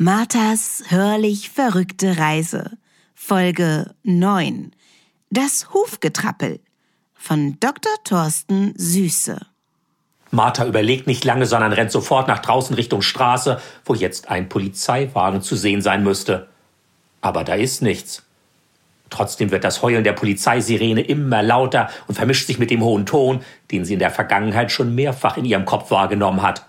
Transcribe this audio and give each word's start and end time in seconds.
Marthas 0.00 0.84
hörlich 0.90 1.50
verrückte 1.50 2.18
Reise. 2.18 2.78
Folge 3.16 3.96
9. 4.04 4.70
Das 5.30 5.74
Hufgetrappel 5.74 6.60
von 7.14 7.58
Dr. 7.58 7.90
Thorsten 8.04 8.74
Süße. 8.76 9.40
Martha 10.30 10.66
überlegt 10.66 11.08
nicht 11.08 11.24
lange, 11.24 11.46
sondern 11.46 11.72
rennt 11.72 11.90
sofort 11.90 12.28
nach 12.28 12.38
draußen 12.38 12.76
Richtung 12.76 13.02
Straße, 13.02 13.60
wo 13.84 13.94
jetzt 13.94 14.30
ein 14.30 14.48
Polizeiwagen 14.48 15.42
zu 15.42 15.56
sehen 15.56 15.82
sein 15.82 16.04
müsste. 16.04 16.46
Aber 17.20 17.42
da 17.42 17.54
ist 17.54 17.82
nichts. 17.82 18.22
Trotzdem 19.10 19.50
wird 19.50 19.64
das 19.64 19.82
Heulen 19.82 20.04
der 20.04 20.12
Polizeisirene 20.12 21.00
immer 21.00 21.42
lauter 21.42 21.90
und 22.06 22.14
vermischt 22.14 22.46
sich 22.46 22.60
mit 22.60 22.70
dem 22.70 22.84
hohen 22.84 23.04
Ton, 23.04 23.40
den 23.72 23.84
sie 23.84 23.94
in 23.94 23.98
der 23.98 24.12
Vergangenheit 24.12 24.70
schon 24.70 24.94
mehrfach 24.94 25.36
in 25.36 25.44
ihrem 25.44 25.64
Kopf 25.64 25.90
wahrgenommen 25.90 26.42
hat. 26.42 26.67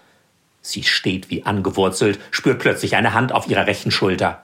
Sie 0.62 0.84
steht 0.84 1.30
wie 1.30 1.46
angewurzelt, 1.46 2.20
spürt 2.32 2.60
plötzlich 2.60 2.96
eine 2.96 3.14
Hand 3.14 3.32
auf 3.32 3.48
ihrer 3.48 3.68
rechten 3.68 3.92
Schulter. 3.92 4.44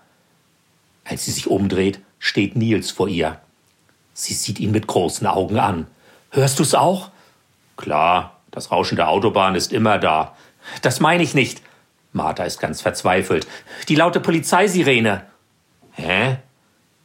Als 1.04 1.26
sie 1.26 1.32
sich 1.32 1.48
umdreht, 1.48 2.00
steht 2.20 2.56
Nils 2.56 2.92
vor 2.92 3.08
ihr. 3.08 3.40
Sie 4.14 4.34
sieht 4.34 4.60
ihn 4.60 4.72
mit 4.72 4.88
großen 4.88 5.28
Augen 5.28 5.60
an. 5.60 5.88
Hörst 6.32 6.60
du's 6.60 6.74
auch? 6.74 7.12
Klar, 7.78 8.40
das 8.52 8.72
Rauschen 8.72 8.96
der 8.96 9.10
Autobahn 9.10 9.56
ist 9.56 9.74
immer 9.74 10.00
da. 10.00 10.36
Das 10.82 11.00
meine 11.00 11.22
ich 11.22 11.36
nicht. 11.36 11.62
Martha 12.14 12.46
ist 12.46 12.60
ganz 12.60 12.82
verzweifelt. 12.82 13.46
Die 13.90 13.96
laute 13.96 14.22
Polizeisirene. 14.22 15.26
Hä? 15.92 16.38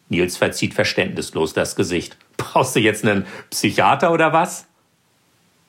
Nils 0.09 0.37
verzieht 0.37 0.75
verständnislos 0.75 1.53
das 1.53 1.77
Gesicht. 1.77 2.17
Brauchst 2.37 2.77
du 2.77 2.81
jetzt 2.81 3.05
einen 3.05 3.27
Psychiater 3.51 4.13
oder 4.13 4.33
was? 4.33 4.67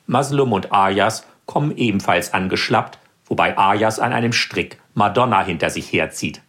Maslum 0.06 0.52
und 0.52 0.72
Ayas 0.72 1.26
kommen 1.46 1.76
ebenfalls 1.76 2.32
angeschlappt, 2.32 2.98
wobei 3.32 3.56
Ayas 3.56 3.98
an 3.98 4.12
einem 4.12 4.34
Strick 4.34 4.76
Madonna 4.92 5.42
hinter 5.42 5.70
sich 5.70 5.90
herzieht. 5.90 6.42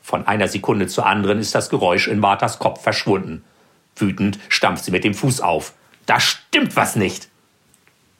Von 0.00 0.24
einer 0.24 0.46
Sekunde 0.46 0.86
zur 0.86 1.04
anderen 1.04 1.40
ist 1.40 1.52
das 1.56 1.68
Geräusch 1.68 2.06
in 2.06 2.20
Marthas 2.20 2.60
Kopf 2.60 2.80
verschwunden. 2.80 3.42
Wütend 3.96 4.38
stampft 4.48 4.84
sie 4.84 4.92
mit 4.92 5.02
dem 5.02 5.14
Fuß 5.14 5.40
auf. 5.40 5.72
Da 6.06 6.20
stimmt 6.20 6.76
was 6.76 6.94
nicht. 6.94 7.28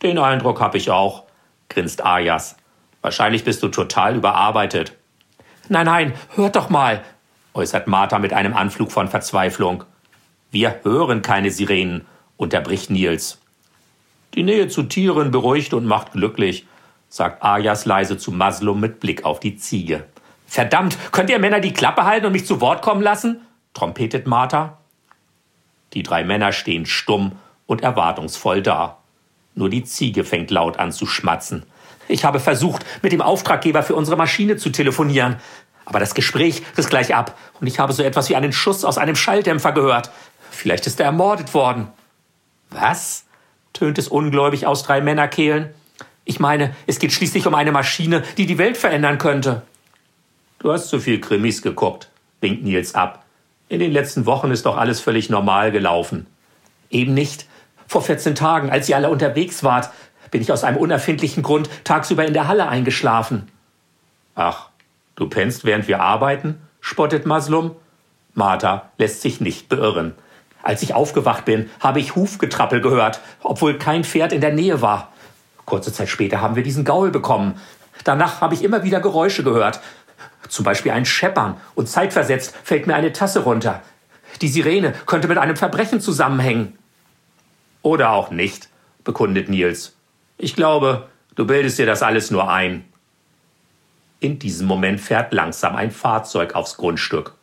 Den 0.03 0.19
Eindruck 0.19 0.61
hab 0.61 0.75
ich 0.75 0.91
auch, 0.91 1.23
grinst 1.69 2.05
Ayas. 2.05 2.57
Wahrscheinlich 3.03 3.45
bist 3.45 3.63
du 3.63 3.69
total 3.69 4.17
überarbeitet. 4.17 4.97
Nein, 5.69 5.87
nein, 5.87 6.15
hört 6.35 6.57
doch 6.57 6.71
mal, 6.71 7.05
äußert 7.55 7.87
Martha 7.87 8.19
mit 8.19 8.33
einem 8.33 8.55
Anflug 8.55 8.91
von 8.91 9.07
Verzweiflung. 9.07 9.85
Wir 10.51 10.81
hören 10.83 11.23
keine 11.23 11.53
Sirenen, 11.53 12.05
unterbricht 12.37 12.91
Nils. 12.91 13.39
Die 14.35 14.43
Nähe 14.43 14.67
zu 14.67 14.83
Tieren 14.83 15.31
beruhigt 15.31 15.73
und 15.73 15.87
macht 15.87 16.11
glücklich, 16.11 16.67
sagt 17.11 17.43
Ayas 17.43 17.85
leise 17.85 18.17
zu 18.17 18.31
Maslum 18.31 18.81
mit 18.81 19.01
Blick 19.01 19.25
auf 19.25 19.41
die 19.41 19.57
Ziege. 19.57 20.05
Verdammt, 20.47 20.97
könnt 21.13 21.29
ihr 21.29 21.39
Männer 21.39 21.61
die 21.61 21.75
Klappe 21.75 22.05
halten 22.05 22.27
und 22.27 22.33
mich 22.33 22.47
zu 22.47 22.61
Wort 22.61 22.81
kommen 22.81 23.03
lassen? 23.03 23.43
trompetet 23.75 24.27
Martha. 24.27 24.79
Die 25.93 26.03
drei 26.03 26.25
Männer 26.25 26.53
stehen 26.53 26.87
stumm 26.87 27.33
und 27.67 27.83
erwartungsvoll 27.83 28.63
da. 28.63 28.99
Nur 29.55 29.69
die 29.69 29.85
Ziege 29.85 30.25
fängt 30.25 30.51
laut 30.51 30.79
an 30.79 30.93
zu 30.93 31.07
schmatzen. 31.07 31.65
Ich 32.09 32.25
habe 32.25 32.41
versucht, 32.41 32.85
mit 33.03 33.13
dem 33.13 33.23
Auftraggeber 33.23 33.83
für 33.83 33.95
unsere 33.95 34.17
Maschine 34.17 34.57
zu 34.57 34.71
telefonieren. 34.71 35.37
Aber 35.85 35.99
das 35.99 36.15
Gespräch 36.15 36.63
riss 36.77 36.89
gleich 36.89 37.15
ab 37.15 37.37
und 37.61 37.67
ich 37.67 37.79
habe 37.79 37.93
so 37.93 38.03
etwas 38.03 38.29
wie 38.29 38.37
einen 38.37 38.53
Schuss 38.53 38.85
aus 38.85 38.99
einem 38.99 39.17
Schalldämpfer 39.17 39.73
gehört. 39.73 40.11
Vielleicht 40.51 40.87
ist 40.87 41.01
er 41.01 41.07
ermordet 41.07 41.55
worden. 41.55 41.89
Was? 42.71 43.25
tönt 43.73 43.99
es 43.99 44.09
ungläubig 44.09 44.67
aus 44.67 44.83
drei 44.83 45.01
Männerkehlen. 45.01 45.75
Ich 46.31 46.39
meine, 46.39 46.77
es 46.87 47.01
geht 47.01 47.11
schließlich 47.11 47.49
um 47.49 47.57
eine 47.57 47.73
Maschine, 47.73 48.23
die 48.37 48.47
die 48.47 48.57
Welt 48.57 48.77
verändern 48.77 49.19
könnte. 49.19 49.63
Du 50.61 50.73
hast 50.73 50.89
zu 50.89 51.01
viel 51.01 51.21
Krimis 51.21 51.61
geguckt, 51.61 52.09
winkt 52.41 52.63
Nils 52.63 52.95
ab. 52.95 53.25
In 53.69 53.81
den 53.81 53.91
letzten 53.91 54.27
Wochen 54.27 54.53
ist 54.53 54.65
doch 54.65 54.77
alles 54.77 55.01
völlig 55.01 55.29
normal 55.29 55.73
gelaufen. 55.73 56.29
Eben 56.89 57.15
nicht. 57.15 57.47
Vor 57.89 58.03
14 58.03 58.37
Tagen, 58.37 58.71
als 58.71 58.89
ihr 58.89 58.95
alle 58.95 59.11
unterwegs 59.11 59.65
wart, 59.65 59.91
bin 60.31 60.41
ich 60.41 60.53
aus 60.53 60.63
einem 60.63 60.77
unerfindlichen 60.77 61.43
Grund 61.43 61.69
tagsüber 61.83 62.25
in 62.25 62.33
der 62.33 62.47
Halle 62.47 62.69
eingeschlafen. 62.69 63.49
Ach, 64.37 64.69
du 65.17 65.29
pennst, 65.29 65.65
während 65.65 65.89
wir 65.89 66.01
arbeiten? 66.01 66.61
spottet 66.81 67.27
Maslum. 67.27 67.75
Martha 68.35 68.93
lässt 68.99 69.23
sich 69.23 69.41
nicht 69.41 69.69
beirren. 69.69 70.15
Als 70.63 70.85
ich 70.85 70.95
aufgewacht 70.95 71.45
bin, 71.45 71.71
habe 71.81 71.99
ich 71.99 72.15
Hufgetrappel 72.15 72.81
gehört, 72.81 73.19
obwohl 73.43 73.79
kein 73.79 74.05
Pferd 74.05 74.33
in 74.33 74.41
der 74.41 74.53
Nähe 74.53 74.81
war. 74.81 75.11
Kurze 75.71 75.93
Zeit 75.93 76.09
später 76.09 76.41
haben 76.41 76.57
wir 76.57 76.65
diesen 76.65 76.85
Gaul 76.85 77.13
bekommen. 77.13 77.55
Danach 78.03 78.41
habe 78.41 78.55
ich 78.55 78.65
immer 78.65 78.83
wieder 78.83 79.01
Geräusche 79.01 79.45
gehört. 79.45 79.79
Zum 80.49 80.65
Beispiel 80.65 80.91
ein 80.91 81.07
Scheppern 81.07 81.61
und 81.77 81.89
zeitversetzt 81.89 82.57
fällt 82.65 82.89
mir 82.89 82.97
eine 82.97 83.13
Tasse 83.13 83.45
runter. 83.45 83.81
Die 84.43 84.49
Sirene 84.49 84.93
könnte 85.07 85.29
mit 85.29 85.39
einem 85.39 85.57
Verbrechen 85.57 86.01
zusammenhängen. 86.01 86.77
Oder 87.83 88.11
auch 88.11 88.33
nicht, 88.33 88.69
bekundet 89.05 89.49
Nils. 89.49 89.95
Ich 90.39 90.57
glaube, 90.57 91.09
du 91.37 91.47
bildest 91.47 91.79
dir 91.79 91.87
das 91.87 92.03
alles 92.03 92.33
nur 92.33 92.51
ein. 92.51 92.85
In 94.19 94.41
diesem 94.41 94.67
Moment 94.67 95.01
fährt 95.01 95.33
langsam 95.33 95.77
ein 95.77 95.93
Fahrzeug 95.93 96.57
aufs 96.57 96.79
Grundstück. 96.79 97.35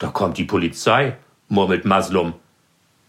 Da 0.00 0.08
kommt 0.08 0.36
die 0.36 0.44
Polizei, 0.44 1.16
murmelt 1.48 1.84
Maslum. 1.84 2.34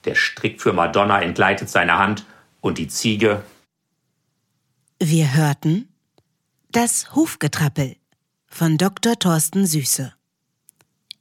Der 0.06 0.14
Strick 0.14 0.62
für 0.62 0.74
Madonna 0.74 1.24
entgleitet 1.24 1.70
seine 1.70 1.98
Hand 1.98 2.24
und 2.62 2.78
die 2.78 2.88
Ziege 2.88 3.42
wir 5.00 5.36
hörten 5.36 5.88
Das 6.72 7.16
Hufgetrappel 7.16 7.98
von 8.48 8.78
Dr. 8.80 9.18
Thorsten 9.18 9.68
Süße. 9.68 10.12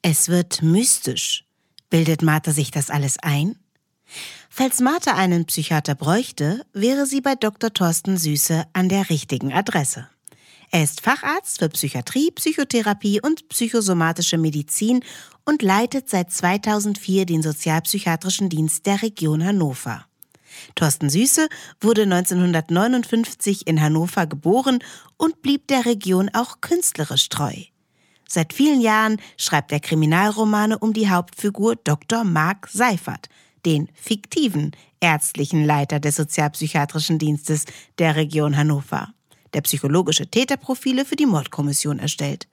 Es 0.00 0.28
wird 0.28 0.62
mystisch. 0.62 1.44
Bildet 1.90 2.22
Martha 2.22 2.52
sich 2.52 2.70
das 2.70 2.88
alles 2.88 3.18
ein? 3.18 3.56
Falls 4.48 4.80
Martha 4.80 5.14
einen 5.14 5.44
Psychiater 5.44 5.94
bräuchte, 5.94 6.64
wäre 6.72 7.04
sie 7.04 7.20
bei 7.20 7.34
Dr. 7.34 7.72
Thorsten 7.72 8.16
Süße 8.16 8.64
an 8.72 8.88
der 8.88 9.10
richtigen 9.10 9.52
Adresse. 9.52 10.08
Er 10.70 10.82
ist 10.82 11.02
Facharzt 11.02 11.58
für 11.58 11.68
Psychiatrie, 11.68 12.30
Psychotherapie 12.30 13.20
und 13.20 13.48
psychosomatische 13.50 14.38
Medizin 14.38 15.04
und 15.44 15.60
leitet 15.60 16.08
seit 16.08 16.32
2004 16.32 17.26
den 17.26 17.42
sozialpsychiatrischen 17.42 18.48
Dienst 18.48 18.86
der 18.86 19.02
Region 19.02 19.44
Hannover. 19.44 20.06
Thorsten 20.74 21.10
Süße 21.10 21.48
wurde 21.80 22.02
1959 22.02 23.66
in 23.66 23.80
Hannover 23.80 24.26
geboren 24.26 24.78
und 25.16 25.42
blieb 25.42 25.68
der 25.68 25.86
Region 25.86 26.30
auch 26.32 26.60
künstlerisch 26.60 27.28
treu. 27.28 27.54
Seit 28.28 28.52
vielen 28.52 28.80
Jahren 28.80 29.20
schreibt 29.36 29.72
er 29.72 29.80
Kriminalromane 29.80 30.78
um 30.78 30.92
die 30.92 31.08
Hauptfigur 31.08 31.76
Dr. 31.76 32.24
Mark 32.24 32.68
Seifert, 32.68 33.28
den 33.64 33.88
fiktiven 33.94 34.72
ärztlichen 35.00 35.64
Leiter 35.64 36.00
des 36.00 36.16
Sozialpsychiatrischen 36.16 37.18
Dienstes 37.18 37.64
der 37.98 38.16
Region 38.16 38.56
Hannover, 38.56 39.12
der 39.54 39.60
psychologische 39.62 40.26
Täterprofile 40.26 41.04
für 41.04 41.16
die 41.16 41.26
Mordkommission 41.26 41.98
erstellt. 41.98 42.48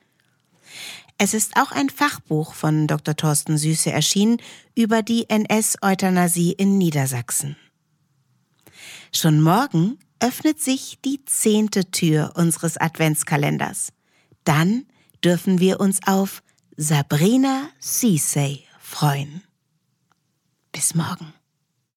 Es 1.18 1.34
ist 1.34 1.56
auch 1.58 1.72
ein 1.72 1.90
Fachbuch 1.90 2.54
von 2.54 2.88
Dr. 2.88 3.16
Thorsten 3.16 3.58
Süße 3.58 3.92
erschienen 3.92 4.38
über 4.76 5.04
die 5.04 5.30
NS-Euthanasie 5.30 6.54
in 6.54 6.78
Niedersachsen. 6.78 7.56
Schon 9.16 9.42
morgen 9.42 10.00
öffnet 10.20 10.60
sich 10.60 10.98
die 11.06 11.24
zehnte 11.26 11.92
Tür 11.92 12.34
unseres 12.36 12.78
Adventskalenders. 12.78 13.90
Dann 14.44 14.86
dürfen 15.24 15.60
wir 15.60 15.80
uns 15.80 16.00
auf 16.06 16.42
Sabrina 16.78 17.70
Cissay 17.80 18.64
freuen. 18.80 19.44
Bis 20.72 20.96
morgen. 20.96 21.34